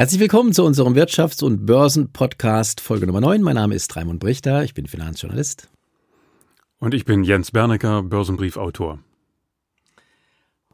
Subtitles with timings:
[0.00, 3.42] Herzlich willkommen zu unserem Wirtschafts- und Börsen-Podcast Folge Nummer 9.
[3.42, 5.68] Mein Name ist Raimund Brichter, ich bin Finanzjournalist.
[6.78, 9.00] Und ich bin Jens Bernecker, Börsenbriefautor.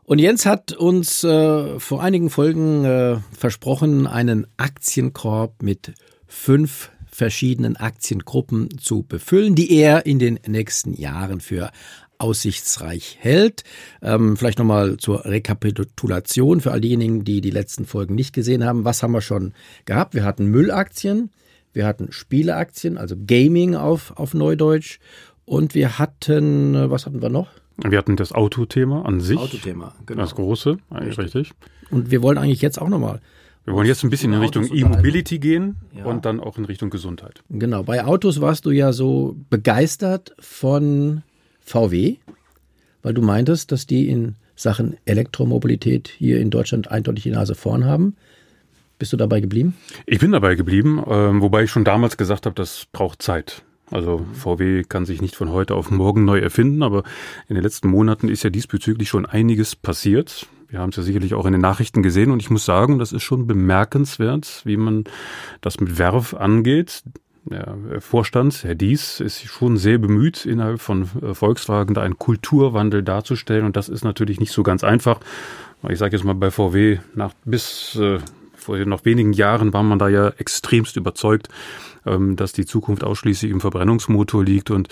[0.05, 5.95] Und Jens hat uns äh, vor einigen Folgen äh, versprochen, einen Aktienkorb mit
[6.29, 11.73] fünf verschiedenen Aktiengruppen zu befüllen, die er in den nächsten Jahren für
[12.19, 13.65] aussichtsreich hält.
[14.03, 18.85] Ähm, vielleicht nochmal zur Rekapitulation für all diejenigen, die die letzten Folgen nicht gesehen haben.
[18.85, 19.53] Was haben wir schon
[19.85, 20.15] gehabt?
[20.15, 21.31] Wir hatten Müllaktien,
[21.73, 24.99] wir hatten Spieleaktien, also Gaming auf, auf Neudeutsch.
[25.45, 27.49] Und wir hatten, äh, was hatten wir noch?
[27.77, 29.39] Wir hatten das Autothema an sich.
[29.39, 30.23] Autothema, genau.
[30.23, 31.53] Das große, eigentlich richtig.
[31.91, 33.21] Und wir wollen eigentlich jetzt auch nochmal
[33.67, 36.05] wir wollen jetzt ein bisschen in Richtung E-Mobility gehen ja.
[36.05, 37.43] und dann auch in Richtung Gesundheit.
[37.51, 41.23] Genau, bei Autos warst du ja so begeistert von
[41.67, 42.17] VW,
[43.03, 47.85] weil du meintest, dass die in Sachen Elektromobilität hier in Deutschland eindeutig die Nase vorn
[47.85, 48.17] haben.
[48.99, 49.77] Bist du dabei geblieben?
[50.07, 53.63] Ich bin dabei geblieben, äh, wobei ich schon damals gesagt habe, das braucht Zeit.
[53.91, 57.05] Also VW kann sich nicht von heute auf morgen neu erfinden, aber
[57.49, 60.47] in den letzten Monaten ist ja diesbezüglich schon einiges passiert.
[60.69, 63.13] Wir haben es ja sicherlich auch in den Nachrichten gesehen und ich muss sagen, das
[63.13, 65.05] ist schon bemerkenswert, wie man
[65.61, 67.05] das mit Werf angeht
[67.51, 73.03] der Vorstand, Herr Dies, ist schon sehr bemüht, innerhalb von äh, Volkswagen da einen Kulturwandel
[73.03, 73.65] darzustellen.
[73.65, 75.21] Und das ist natürlich nicht so ganz einfach.
[75.89, 78.19] Ich sage jetzt mal bei VW, nach bis äh,
[78.57, 81.49] vor noch wenigen Jahren war man da ja extremst überzeugt,
[82.05, 84.71] ähm, dass die Zukunft ausschließlich im Verbrennungsmotor liegt.
[84.71, 84.89] Und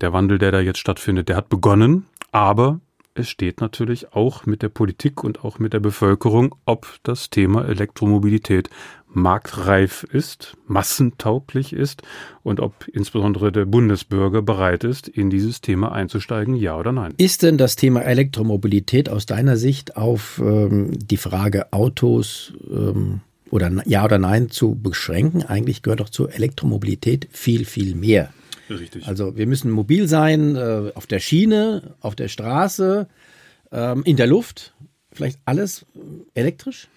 [0.00, 2.06] der Wandel, der da jetzt stattfindet, der hat begonnen.
[2.32, 2.80] Aber
[3.18, 7.66] es steht natürlich auch mit der Politik und auch mit der Bevölkerung, ob das Thema
[7.66, 8.70] Elektromobilität
[9.10, 12.02] marktreif ist, massentauglich ist
[12.42, 17.14] und ob insbesondere der Bundesbürger bereit ist, in dieses Thema einzusteigen, ja oder nein.
[17.16, 23.70] Ist denn das Thema Elektromobilität aus deiner Sicht auf ähm, die Frage Autos ähm, oder
[23.86, 25.42] ja oder nein zu beschränken?
[25.42, 28.32] Eigentlich gehört doch zur Elektromobilität viel, viel mehr.
[28.70, 29.06] Richtig.
[29.06, 33.08] Also wir müssen mobil sein, äh, auf der Schiene, auf der Straße,
[33.72, 34.74] ähm, in der Luft.
[35.12, 35.86] Vielleicht alles
[36.34, 36.88] elektrisch?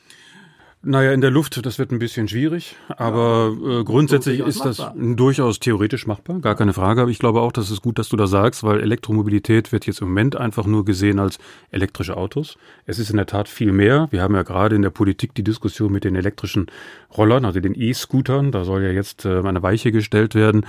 [0.83, 4.79] Naja, in der Luft, das wird ein bisschen schwierig, aber ja, äh, grundsätzlich ist das
[4.79, 5.15] machbar.
[5.15, 7.01] durchaus theoretisch machbar, gar keine Frage.
[7.01, 10.01] Aber ich glaube auch, dass es gut, dass du das sagst, weil Elektromobilität wird jetzt
[10.01, 11.37] im Moment einfach nur gesehen als
[11.69, 12.57] elektrische Autos.
[12.87, 14.07] Es ist in der Tat viel mehr.
[14.09, 16.65] Wir haben ja gerade in der Politik die Diskussion mit den elektrischen
[17.15, 18.51] Rollern, also den E-Scootern.
[18.51, 20.65] Da soll ja jetzt äh, eine Weiche gestellt werden.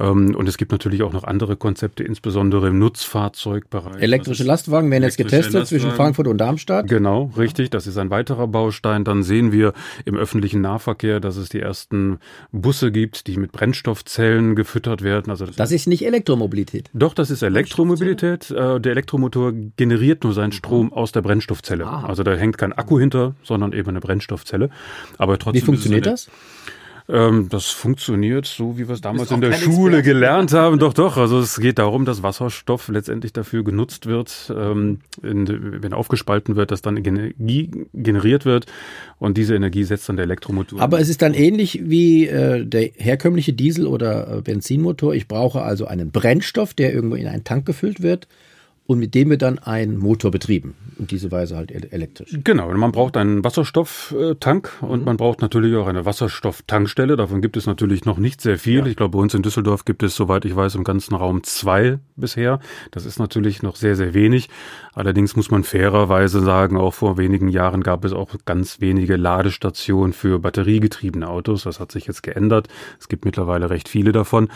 [0.00, 4.02] Ähm, und es gibt natürlich auch noch andere Konzepte, insbesondere im Nutzfahrzeugbereich.
[4.02, 5.66] Elektrische Lastwagen werden jetzt getestet Lastwagen.
[5.66, 6.88] zwischen Frankfurt und Darmstadt.
[6.88, 7.70] Genau, richtig.
[7.70, 9.04] Das ist ein weiterer Baustein.
[9.04, 9.72] Dann sehen wir
[10.04, 12.18] im öffentlichen Nahverkehr, dass es die ersten
[12.50, 15.30] Busse gibt, die mit Brennstoffzellen gefüttert werden.
[15.30, 16.90] Also das, das ist nicht Elektromobilität.
[16.92, 18.50] Doch, das ist Elektromobilität.
[18.50, 21.86] Äh, der Elektromotor generiert nur seinen Strom aus der Brennstoffzelle.
[21.86, 22.04] Ah.
[22.06, 24.70] Also da hängt kein Akku hinter, sondern eben eine Brennstoffzelle.
[25.18, 26.28] Aber trotzdem Wie funktioniert das?
[27.08, 30.78] Ähm, das funktioniert so, wie wir es damals in der Schule gelernt haben.
[30.78, 31.16] Doch, doch.
[31.16, 36.70] Also es geht darum, dass Wasserstoff letztendlich dafür genutzt wird, ähm, in, wenn aufgespalten wird,
[36.70, 38.66] dass dann Energie generiert wird
[39.18, 40.80] und diese Energie setzt dann der Elektromotor.
[40.80, 45.14] Aber es ist dann ähnlich wie äh, der herkömmliche Diesel- oder äh, Benzinmotor.
[45.14, 48.28] Ich brauche also einen Brennstoff, der irgendwo in einen Tank gefüllt wird
[48.86, 50.74] und mit dem wird dann ein Motor betrieben.
[50.98, 52.36] Und diese Weise halt elektrisch.
[52.44, 54.88] Genau, man braucht einen Wasserstofftank mhm.
[54.88, 57.16] und man braucht natürlich auch eine Wasserstofftankstelle.
[57.16, 58.80] Davon gibt es natürlich noch nicht sehr viel.
[58.80, 58.86] Ja.
[58.86, 61.98] Ich glaube, bei uns in Düsseldorf gibt es, soweit ich weiß, im ganzen Raum zwei
[62.16, 62.60] bisher.
[62.90, 64.48] Das ist natürlich noch sehr, sehr wenig.
[64.94, 70.12] Allerdings muss man fairerweise sagen, auch vor wenigen Jahren gab es auch ganz wenige Ladestationen
[70.12, 71.62] für batteriegetriebene Autos.
[71.64, 72.68] Das hat sich jetzt geändert.
[73.00, 74.48] Es gibt mittlerweile recht viele davon.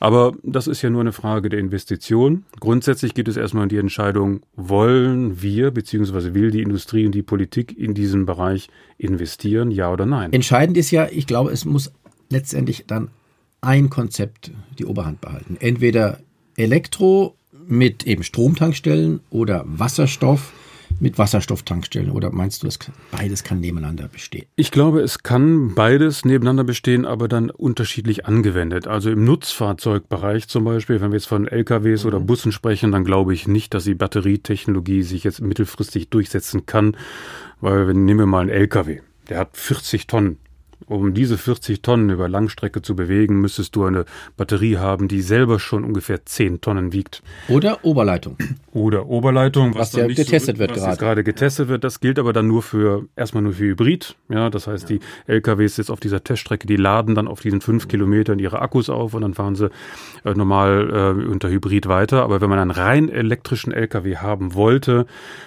[0.00, 2.44] Aber das ist ja nur eine Frage der Investition.
[2.58, 6.34] Grundsätzlich geht es erstmal die Entscheidung, wollen wir bzw.
[6.34, 8.68] will die Industrie und die Politik in diesem Bereich
[8.98, 10.32] investieren, ja oder nein?
[10.32, 11.90] Entscheidend ist ja, ich glaube, es muss
[12.28, 13.08] letztendlich dann
[13.60, 15.56] ein Konzept die Oberhand behalten.
[15.58, 16.20] Entweder
[16.56, 17.34] Elektro
[17.66, 20.52] mit eben Stromtankstellen oder Wasserstoff
[21.02, 22.78] mit Wasserstofftankstellen oder meinst du, es
[23.10, 24.46] beides kann nebeneinander bestehen?
[24.54, 28.86] Ich glaube, es kann beides nebeneinander bestehen, aber dann unterschiedlich angewendet.
[28.86, 32.08] Also im Nutzfahrzeugbereich zum Beispiel, wenn wir jetzt von LKWs mhm.
[32.08, 36.96] oder Bussen sprechen, dann glaube ich nicht, dass die Batterietechnologie sich jetzt mittelfristig durchsetzen kann,
[37.60, 40.38] weil wenn nehmen wir mal einen LKW, der hat 40 Tonnen
[40.86, 44.04] um diese 40 Tonnen über Langstrecke zu bewegen, müsstest du eine
[44.36, 47.22] Batterie haben, die selber schon ungefähr 10 Tonnen wiegt.
[47.48, 48.36] Oder Oberleitung.
[48.72, 50.96] Oder Oberleitung, was, was ja getestet so, wird was gerade.
[50.96, 51.84] gerade getestet wird.
[51.84, 54.16] Das gilt aber dann nur für, erstmal nur für Hybrid.
[54.28, 54.98] Ja, das heißt, ja.
[54.98, 58.88] die LKWs jetzt auf dieser Teststrecke, die laden dann auf diesen 5 Kilometern ihre Akkus
[58.88, 59.70] auf und dann fahren sie
[60.24, 60.90] äh, normal
[61.20, 62.22] äh, unter Hybrid weiter.
[62.22, 65.06] Aber wenn man einen rein elektrischen LKW haben wollte,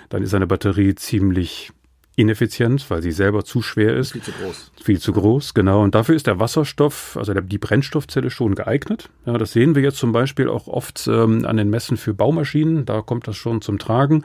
[0.10, 1.72] dann ist eine Batterie ziemlich
[2.16, 4.14] ineffizient, weil sie selber zu schwer ist.
[4.14, 4.72] Viel zu groß.
[4.82, 5.84] Viel zu groß, genau.
[5.84, 9.10] Und dafür ist der Wasserstoff, also der, die Brennstoffzelle schon geeignet.
[9.26, 12.86] Ja, das sehen wir jetzt zum Beispiel auch oft ähm, an den Messen für Baumaschinen.
[12.86, 14.24] Da kommt das schon zum Tragen.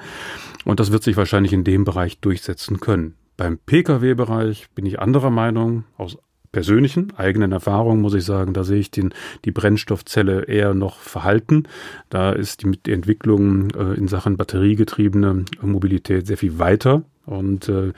[0.64, 3.14] Und das wird sich wahrscheinlich in dem Bereich durchsetzen können.
[3.36, 6.18] Beim Pkw-Bereich bin ich anderer Meinung, aus
[6.52, 9.14] persönlichen eigenen Erfahrungen muss ich sagen, da sehe ich den,
[9.44, 11.64] die Brennstoffzelle eher noch verhalten.
[12.08, 17.02] Da ist die, die Entwicklung äh, in Sachen batteriegetriebene Mobilität sehr viel weiter.
[17.26, 17.92] Und äh,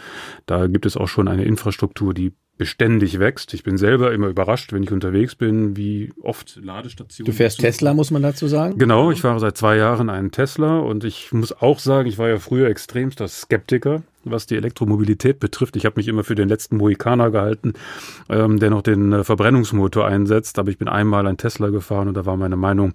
[0.46, 3.54] da gibt es auch schon eine Infrastruktur, die beständig wächst.
[3.54, 7.30] Ich bin selber immer überrascht, wenn ich unterwegs bin, wie oft Ladestationen.
[7.30, 8.78] Du fährst Tesla, muss man dazu sagen?
[8.78, 12.28] Genau, ich fahre seit zwei Jahren einen Tesla und ich muss auch sagen, ich war
[12.28, 15.76] ja früher extremster Skeptiker, was die Elektromobilität betrifft.
[15.76, 17.74] Ich habe mich immer für den letzten Mohikaner gehalten,
[18.28, 20.58] ähm, der noch den äh, Verbrennungsmotor einsetzt.
[20.58, 22.94] Aber ich bin einmal ein Tesla gefahren und da war meine Meinung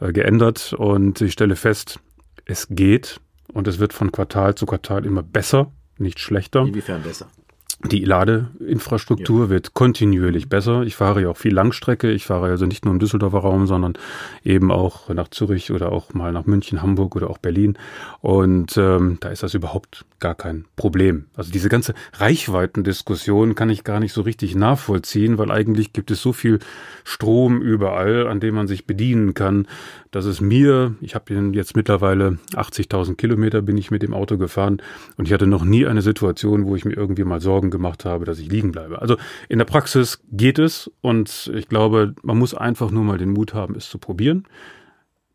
[0.00, 2.00] äh, geändert und ich stelle fest,
[2.44, 3.20] es geht
[3.52, 6.62] und es wird von Quartal zu Quartal immer besser, nicht schlechter.
[6.62, 7.26] Inwiefern besser?
[7.84, 9.50] Die Ladeinfrastruktur ja.
[9.50, 10.82] wird kontinuierlich besser.
[10.82, 12.10] Ich fahre ja auch viel Langstrecke.
[12.10, 13.94] Ich fahre also nicht nur im Düsseldorfer Raum, sondern
[14.42, 17.78] eben auch nach Zürich oder auch mal nach München, Hamburg oder auch Berlin.
[18.20, 21.26] Und ähm, da ist das überhaupt gar kein Problem.
[21.36, 26.20] Also diese ganze Reichweitendiskussion kann ich gar nicht so richtig nachvollziehen, weil eigentlich gibt es
[26.20, 26.58] so viel
[27.04, 29.68] Strom überall, an dem man sich bedienen kann,
[30.10, 34.82] dass es mir, ich habe jetzt mittlerweile 80.000 Kilometer bin ich mit dem Auto gefahren
[35.16, 38.24] und ich hatte noch nie eine Situation, wo ich mir irgendwie mal Sorgen gemacht habe,
[38.24, 39.00] dass ich liegen bleibe.
[39.00, 39.16] Also
[39.48, 43.54] in der Praxis geht es und ich glaube, man muss einfach nur mal den Mut
[43.54, 44.46] haben, es zu probieren.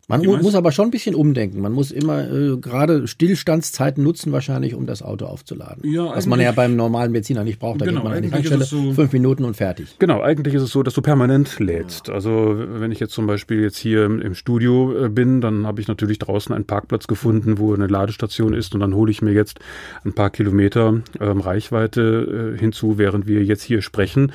[0.08, 1.60] Man mu muss aber schon ein bisschen umdenken.
[1.60, 5.82] Man muss immer äh, gerade Stillstandszeiten nutzen wahrscheinlich, um das Auto aufzuladen.
[5.90, 7.80] Ja, Was man ja beim normalen Benziner nicht braucht.
[7.80, 9.96] Da genau, geht man an die Tankstelle, so, fünf Minuten und fertig.
[9.98, 12.08] Genau, eigentlich ist es so, dass du permanent lädst.
[12.08, 12.14] Ja.
[12.14, 15.88] Also wenn ich jetzt zum Beispiel jetzt hier im Studio äh, bin, dann habe ich
[15.88, 19.60] natürlich draußen einen Parkplatz gefunden, wo eine Ladestation ist und dann hole ich mir jetzt
[20.04, 24.32] ein paar Kilometer ähm, Reichweite äh, hinzu, während wir jetzt hier sprechen.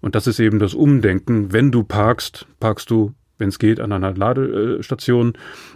[0.00, 1.52] Und das ist eben das Umdenken.
[1.52, 5.32] Wenn du parkst, parkst du wenn es geht, an einer Ladestation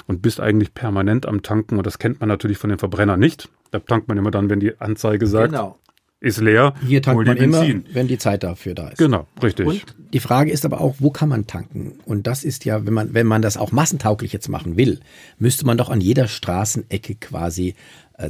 [0.07, 1.79] und bist eigentlich permanent am Tanken.
[1.79, 3.49] Und das kennt man natürlich von den Verbrennern nicht.
[3.71, 5.79] Da tankt man immer dann, wenn die Anzeige sagt, genau.
[6.21, 6.75] ist leer.
[6.87, 8.99] Hier tankt man immer, wenn die Zeit dafür da ist.
[8.99, 9.67] Genau, richtig.
[9.67, 11.99] Und die Frage ist aber auch, wo kann man tanken?
[12.05, 15.01] Und das ist ja, wenn man, wenn man das auch massentauglich jetzt machen will,
[15.39, 17.75] müsste man doch an jeder Straßenecke quasi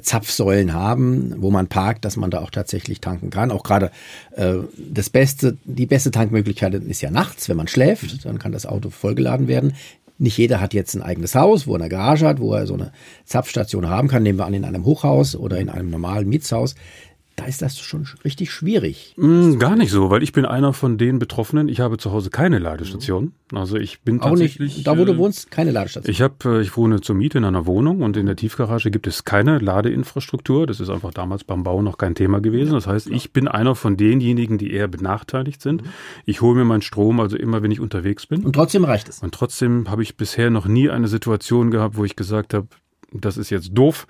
[0.01, 3.51] Zapfsäulen haben, wo man parkt, dass man da auch tatsächlich tanken kann.
[3.51, 3.91] Auch gerade
[4.33, 8.65] äh, das beste, die beste Tankmöglichkeit ist ja nachts, wenn man schläft, dann kann das
[8.65, 9.75] Auto vollgeladen werden.
[10.17, 12.75] Nicht jeder hat jetzt ein eigenes Haus, wo er eine Garage hat, wo er so
[12.75, 12.93] eine
[13.25, 14.23] Zapfstation haben kann.
[14.23, 16.77] Nehmen wir an in einem Hochhaus oder in einem normalen Mietshaus
[17.37, 19.15] da ist das schon richtig schwierig.
[19.17, 21.69] Mm, gar nicht so, weil ich bin einer von den Betroffenen.
[21.69, 23.33] Ich habe zu Hause keine Ladestation.
[23.53, 24.77] Also ich bin Auch tatsächlich.
[24.77, 26.11] Nicht, da wo du äh, wohnst, keine Ladestation.
[26.13, 29.07] Ich habe, äh, ich wohne zur Miete in einer Wohnung und in der Tiefgarage gibt
[29.07, 30.67] es keine Ladeinfrastruktur.
[30.67, 32.73] Das ist einfach damals beim Bau noch kein Thema gewesen.
[32.73, 35.83] Das heißt, ich bin einer von denjenigen, die eher benachteiligt sind.
[35.83, 35.89] Mhm.
[36.27, 38.45] Ich hole mir meinen Strom also immer, wenn ich unterwegs bin.
[38.45, 39.21] Und trotzdem reicht es.
[39.21, 42.69] Und trotzdem habe ich bisher noch nie eine Situation gehabt, wo ich gesagt habe,
[43.21, 44.07] das ist jetzt doof,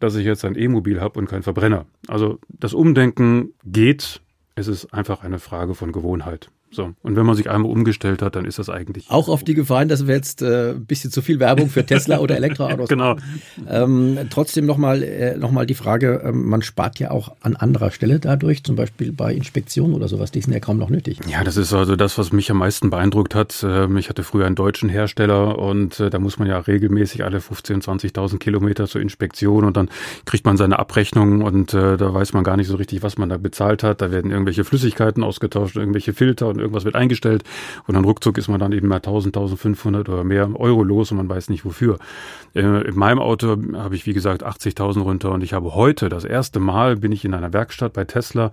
[0.00, 1.86] dass ich jetzt ein E-Mobil habe und kein Verbrenner.
[2.06, 4.20] Also das Umdenken geht.
[4.54, 6.50] Es ist einfach eine Frage von Gewohnheit.
[6.70, 6.92] So.
[7.02, 9.10] Und wenn man sich einmal umgestellt hat, dann ist das eigentlich.
[9.10, 12.18] Auch auf die Gefallen, dass wir jetzt äh, ein bisschen zu viel Werbung für Tesla
[12.18, 13.16] oder Elektroautos Genau.
[13.68, 18.20] Ähm, trotzdem nochmal äh, noch die Frage, äh, man spart ja auch an anderer Stelle
[18.20, 21.20] dadurch, zum Beispiel bei Inspektionen oder sowas, die sind ja kaum noch nötig.
[21.28, 23.64] Ja, das ist also das, was mich am meisten beeindruckt hat.
[23.66, 27.38] Ähm, ich hatte früher einen deutschen Hersteller und äh, da muss man ja regelmäßig alle
[27.38, 29.88] 15.000, 20.000 Kilometer zur Inspektion und dann
[30.26, 33.28] kriegt man seine Abrechnung und äh, da weiß man gar nicht so richtig, was man
[33.28, 34.00] da bezahlt hat.
[34.00, 37.44] Da werden irgendwelche Flüssigkeiten ausgetauscht, irgendwelche Filter und und irgendwas wird eingestellt
[37.86, 41.16] und dann ruckzuck ist man dann eben mal 1000, 1500 oder mehr Euro los und
[41.16, 41.98] man weiß nicht wofür.
[42.54, 46.24] Äh, in meinem Auto habe ich wie gesagt 80.000 runter und ich habe heute das
[46.24, 48.52] erste Mal bin ich in einer Werkstatt bei Tesla,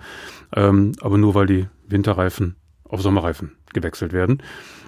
[0.55, 2.55] ähm, aber nur weil die Winterreifen
[2.87, 4.41] auf Sommerreifen gewechselt werden.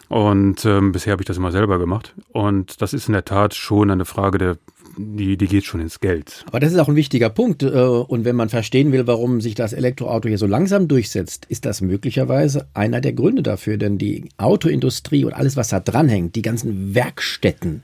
[0.10, 2.16] Und ähm, bisher habe ich das immer selber gemacht.
[2.32, 4.58] Und das ist in der Tat schon eine Frage der
[4.98, 6.44] die, die geht schon ins Geld.
[6.48, 7.64] Aber das ist auch ein wichtiger Punkt.
[7.64, 11.66] Äh, und wenn man verstehen will, warum sich das Elektroauto hier so langsam durchsetzt, ist
[11.66, 13.78] das möglicherweise einer der Gründe dafür.
[13.78, 17.84] Denn die Autoindustrie und alles, was da dranhängt, die ganzen Werkstätten,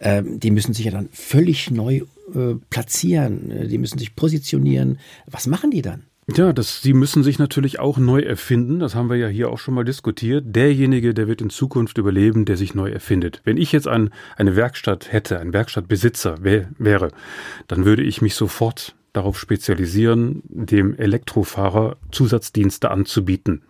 [0.00, 2.02] ähm, die müssen sich ja dann völlig neu
[2.34, 3.68] äh, platzieren.
[3.68, 4.98] Die müssen sich positionieren.
[5.26, 6.04] Was machen die dann?
[6.34, 8.78] Ja, das, sie müssen sich natürlich auch neu erfinden.
[8.78, 10.44] Das haben wir ja hier auch schon mal diskutiert.
[10.46, 13.42] Derjenige, der wird in Zukunft überleben, der sich neu erfindet.
[13.44, 17.10] Wenn ich jetzt ein, eine Werkstatt hätte, ein Werkstattbesitzer wär, wäre,
[17.68, 23.62] dann würde ich mich sofort darauf spezialisieren, dem Elektrofahrer Zusatzdienste anzubieten.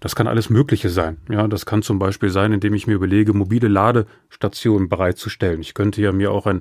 [0.00, 1.18] Das kann alles Mögliche sein.
[1.30, 5.60] Ja, das kann zum Beispiel sein, indem ich mir überlege, mobile Ladestationen bereitzustellen.
[5.60, 6.60] Ich könnte ja mir auch ein,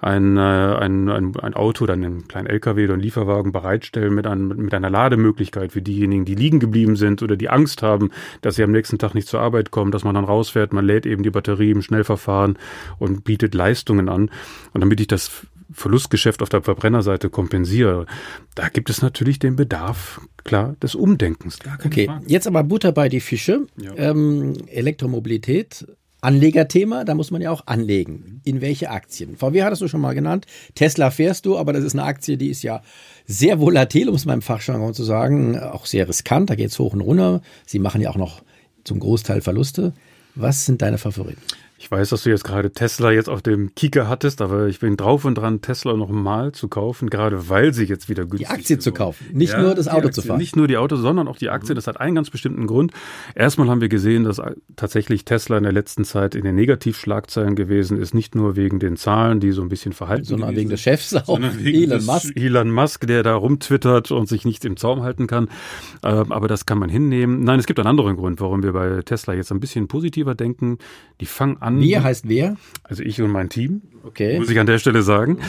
[0.00, 4.26] ein, äh, ein, ein, ein Auto oder einen kleinen LKW oder einen Lieferwagen bereitstellen mit,
[4.26, 8.56] einem, mit einer Lademöglichkeit für diejenigen, die liegen geblieben sind oder die Angst haben, dass
[8.56, 11.22] sie am nächsten Tag nicht zur Arbeit kommen, dass man dann rausfährt, man lädt eben
[11.22, 12.58] die Batterie im Schnellverfahren
[12.98, 14.30] und bietet Leistungen an.
[14.72, 18.06] Und damit ich das Verlustgeschäft auf der Verbrennerseite kompensiere,
[18.54, 21.58] da gibt es natürlich den Bedarf, klar, des Umdenkens.
[21.84, 22.24] Okay, Frage.
[22.26, 23.66] jetzt aber Butter bei die Fische.
[23.76, 23.92] Ja.
[23.96, 25.86] Ähm, Elektromobilität,
[26.20, 28.40] Anlegerthema, da muss man ja auch anlegen.
[28.44, 29.36] In welche Aktien?
[29.36, 30.46] VW hattest du schon mal genannt.
[30.74, 32.82] Tesla fährst du, aber das ist eine Aktie, die ist ja
[33.26, 36.50] sehr volatil, um es im Fachjargon zu sagen, auch sehr riskant.
[36.50, 37.42] Da geht es hoch und runter.
[37.66, 38.42] Sie machen ja auch noch
[38.84, 39.92] zum Großteil Verluste.
[40.34, 41.42] Was sind deine Favoriten?
[41.78, 44.96] Ich weiß, dass du jetzt gerade Tesla jetzt auf dem Kicker hattest, aber ich bin
[44.96, 48.54] drauf und dran, Tesla noch mal zu kaufen, gerade weil sie jetzt wieder günstig Die
[48.54, 50.38] Aktie zu kaufen, nicht ja, nur das Auto zu fahren.
[50.38, 51.74] Nicht nur die Autos, sondern auch die Aktie.
[51.74, 52.92] Das hat einen ganz bestimmten Grund.
[53.34, 54.40] Erstmal haben wir gesehen, dass
[54.76, 58.96] tatsächlich Tesla in der letzten Zeit in den Negativschlagzeilen gewesen ist, nicht nur wegen den
[58.96, 62.34] Zahlen, die so ein bisschen verhalten Sondern wegen des Chefs auch, Elon Musk.
[62.36, 65.50] Elon Musk, der da rumtwittert und sich nicht im Zaum halten kann.
[66.02, 67.44] Ähm, aber das kann man hinnehmen.
[67.44, 70.78] Nein, es gibt einen anderen Grund, warum wir bei Tesla jetzt ein bisschen positiver denken.
[71.20, 71.80] Die fangen an.
[71.80, 72.56] Wir heißt wer?
[72.82, 73.82] Also ich und mein Team.
[74.04, 74.38] Okay.
[74.38, 75.40] Muss ich an der Stelle sagen.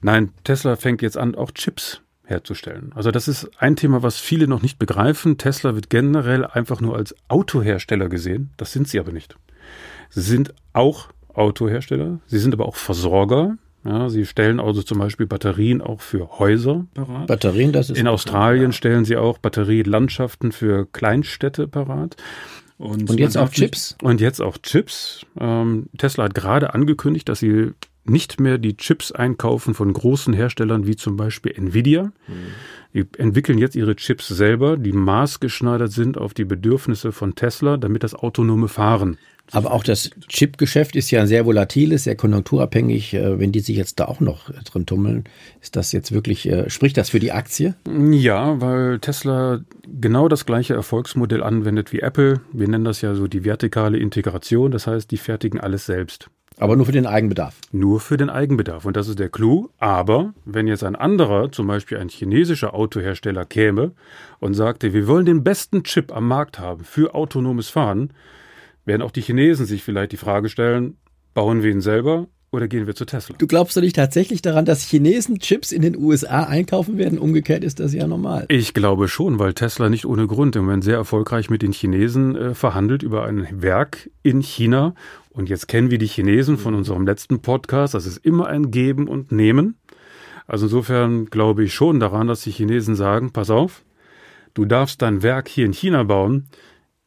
[0.00, 2.92] Nein, Tesla fängt jetzt an, auch Chips herzustellen.
[2.94, 5.38] Also das ist ein Thema, was viele noch nicht begreifen.
[5.38, 8.50] Tesla wird generell einfach nur als Autohersteller gesehen.
[8.56, 9.36] Das sind sie aber nicht.
[10.10, 13.56] Sie sind auch Autohersteller, sie sind aber auch Versorger.
[13.84, 17.26] Ja, sie stellen also zum Beispiel Batterien auch für Häuser parat.
[17.26, 17.98] Batterien, das ist.
[17.98, 18.72] In Australien ja.
[18.72, 22.16] stellen sie auch Batterielandschaften für Kleinstädte parat.
[22.78, 23.96] Und, und jetzt auch Chips?
[24.02, 25.24] Und jetzt auch Chips.
[25.38, 27.72] Ähm, Tesla hat gerade angekündigt, dass sie
[28.04, 32.12] nicht mehr die Chips einkaufen von großen Herstellern wie zum Beispiel Nvidia.
[32.26, 32.34] Mhm.
[32.92, 38.02] Die entwickeln jetzt ihre Chips selber, die maßgeschneidert sind auf die Bedürfnisse von Tesla, damit
[38.02, 39.18] das autonome Fahren
[39.52, 43.14] aber auch das Chip-Geschäft ist ja sehr volatiles, sehr konjunkturabhängig.
[43.14, 45.24] Äh, wenn die sich jetzt da auch noch drin tummeln,
[45.60, 47.74] ist das jetzt wirklich, äh, spricht das für die Aktie?
[48.10, 52.40] Ja, weil Tesla genau das gleiche Erfolgsmodell anwendet wie Apple.
[52.52, 54.70] Wir nennen das ja so die vertikale Integration.
[54.70, 56.30] Das heißt, die fertigen alles selbst.
[56.56, 57.56] Aber nur für den Eigenbedarf.
[57.72, 58.84] Nur für den Eigenbedarf.
[58.84, 59.70] Und das ist der Clou.
[59.78, 63.92] Aber wenn jetzt ein anderer, zum Beispiel ein chinesischer Autohersteller, käme
[64.38, 68.10] und sagte, wir wollen den besten Chip am Markt haben für autonomes Fahren,
[68.84, 70.96] werden auch die Chinesen sich vielleicht die Frage stellen,
[71.34, 73.34] bauen wir ihn selber oder gehen wir zu Tesla?
[73.36, 77.18] Du glaubst doch nicht tatsächlich daran, dass Chinesen Chips in den USA einkaufen werden?
[77.18, 78.46] Umgekehrt ist das ja normal.
[78.48, 82.36] Ich glaube schon, weil Tesla nicht ohne Grund im Moment sehr erfolgreich mit den Chinesen
[82.36, 84.94] äh, verhandelt über ein Werk in China.
[85.30, 87.94] Und jetzt kennen wir die Chinesen von unserem letzten Podcast.
[87.94, 89.76] Das ist immer ein Geben und Nehmen.
[90.46, 93.82] Also insofern glaube ich schon daran, dass die Chinesen sagen, pass auf,
[94.52, 96.46] du darfst dein Werk hier in China bauen.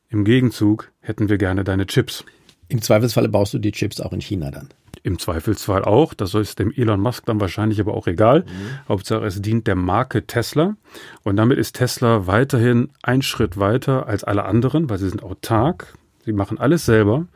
[0.10, 2.24] Im Gegenzug hätten wir gerne deine Chips.
[2.70, 4.70] Im Zweifelsfalle baust du die Chips auch in China dann.
[5.04, 6.14] Im Zweifelsfall auch.
[6.14, 8.42] Das ist dem Elon Musk dann wahrscheinlich aber auch egal.
[8.42, 8.90] Mhm.
[8.90, 10.76] Hauptsache, es dient der Marke Tesla.
[11.24, 15.94] Und damit ist Tesla weiterhin ein Schritt weiter als alle anderen, weil sie sind autark.
[16.26, 17.28] Sie machen alles selber.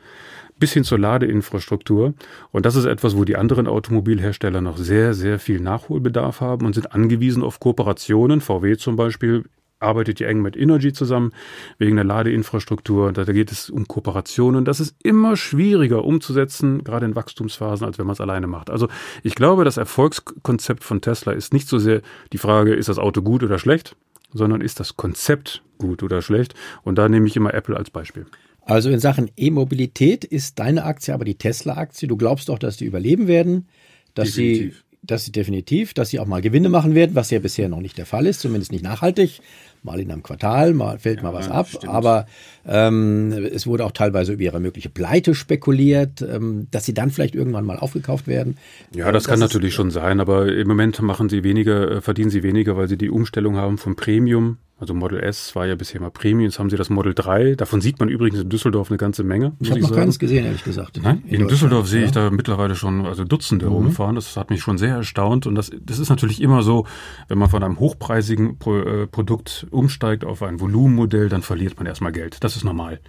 [0.58, 2.14] Bis hin zur Ladeinfrastruktur.
[2.50, 6.74] Und das ist etwas, wo die anderen Automobilhersteller noch sehr, sehr viel Nachholbedarf haben und
[6.74, 8.40] sind angewiesen auf Kooperationen.
[8.40, 9.44] VW zum Beispiel
[9.82, 11.32] arbeitet ja eng mit Energy zusammen
[11.78, 13.12] wegen der Ladeinfrastruktur.
[13.12, 14.64] Da geht es um Kooperationen.
[14.64, 18.70] Das ist immer schwieriger umzusetzen, gerade in Wachstumsphasen, als wenn man es alleine macht.
[18.70, 18.88] Also
[19.22, 23.22] ich glaube, das Erfolgskonzept von Tesla ist nicht so sehr die Frage, ist das Auto
[23.22, 23.96] gut oder schlecht,
[24.32, 26.54] sondern ist das Konzept gut oder schlecht.
[26.82, 28.26] Und da nehme ich immer Apple als Beispiel.
[28.64, 32.06] Also in Sachen E-Mobilität ist deine Aktie aber die Tesla-Aktie.
[32.06, 33.66] Du glaubst doch, dass die überleben werden,
[34.14, 34.74] dass Definitiv.
[34.74, 37.80] sie dass sie definitiv, dass sie auch mal Gewinne machen werden, was ja bisher noch
[37.80, 39.40] nicht der Fall ist, zumindest nicht nachhaltig
[39.82, 41.68] mal in einem Quartal, mal fällt ja, mal was ab.
[41.68, 41.92] Stimmt.
[41.92, 42.26] Aber
[42.66, 47.34] ähm, es wurde auch teilweise über ihre mögliche Pleite spekuliert, ähm, dass sie dann vielleicht
[47.34, 48.56] irgendwann mal aufgekauft werden.
[48.94, 52.00] Ja, das, das kann natürlich ist, schon sein, aber im Moment machen sie weniger, äh,
[52.00, 55.76] verdienen sie weniger, weil sie die Umstellung haben vom Premium also Model S war ja
[55.76, 57.54] bisher mal Premium, jetzt haben sie das Model 3.
[57.54, 59.52] Davon sieht man übrigens in Düsseldorf eine ganze Menge.
[59.60, 60.00] Ich habe noch sagen.
[60.00, 60.98] keines gesehen, ehrlich gesagt.
[61.00, 61.22] Nein?
[61.28, 63.72] In, in Düsseldorf sehe ich da mittlerweile schon also Dutzende mhm.
[63.72, 64.16] rumfahren.
[64.16, 65.46] Das hat mich schon sehr erstaunt.
[65.46, 66.84] Und das, das ist natürlich immer so,
[67.28, 71.86] wenn man von einem hochpreisigen Pro, äh, Produkt umsteigt auf ein Volumenmodell, dann verliert man
[71.86, 72.38] erstmal Geld.
[72.40, 73.00] Das ist normal.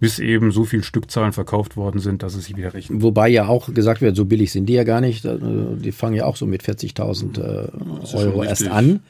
[0.00, 3.02] Bis eben so viel Stückzahlen verkauft worden sind, dass es sich wieder rechnet.
[3.02, 5.24] Wobei ja auch gesagt wird, so billig sind die ja gar nicht.
[5.24, 5.38] Äh,
[5.76, 9.00] die fangen ja auch so mit 40.000 äh, Euro erst an.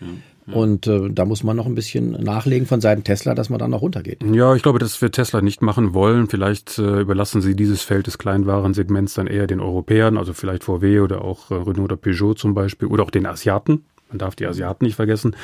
[0.47, 0.55] Ja.
[0.55, 3.71] Und äh, da muss man noch ein bisschen nachlegen von Seiten Tesla, dass man dann
[3.71, 4.25] noch runtergeht.
[4.33, 6.27] Ja, ich glaube, das wird Tesla nicht machen wollen.
[6.27, 11.01] Vielleicht äh, überlassen sie dieses Feld des Kleinwarensegments dann eher den Europäern, also vielleicht VW
[11.01, 13.85] oder auch äh, Renault oder Peugeot zum Beispiel oder auch den Asiaten.
[14.13, 15.35] Man darf die Asiaten nicht vergessen.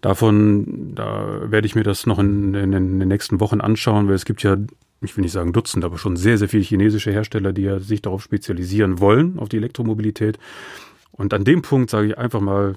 [0.00, 4.14] Davon, da werde ich mir das noch in, in, in den nächsten Wochen anschauen, weil
[4.14, 4.56] es gibt ja
[5.04, 8.02] ich will nicht sagen Dutzend, aber schon sehr, sehr viele chinesische Hersteller, die ja sich
[8.02, 10.38] darauf spezialisieren wollen, auf die Elektromobilität.
[11.10, 12.76] Und an dem Punkt sage ich einfach mal,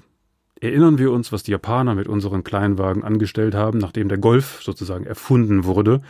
[0.60, 5.04] erinnern wir uns, was die Japaner mit unseren Kleinwagen angestellt haben, nachdem der Golf sozusagen
[5.06, 6.00] erfunden wurde.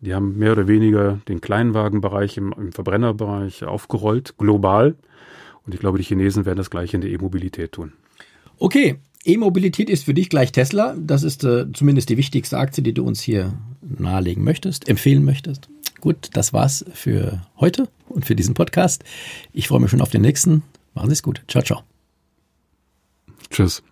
[0.00, 4.96] Die haben mehr oder weniger den Kleinwagenbereich im, im Verbrennerbereich aufgerollt, global.
[5.66, 7.92] Und ich glaube, die Chinesen werden das gleiche in der E-Mobilität tun.
[8.58, 10.96] Okay, E-Mobilität ist für dich gleich Tesla.
[10.98, 15.68] Das ist äh, zumindest die wichtigste Aktie, die du uns hier nahelegen möchtest, empfehlen möchtest.
[16.00, 19.04] Gut, das war's für heute und für diesen Podcast.
[19.52, 20.62] Ich freue mich schon auf den nächsten.
[20.94, 21.42] Machen Sie es gut.
[21.48, 21.82] Ciao, ciao.
[23.50, 23.82] Tschüss.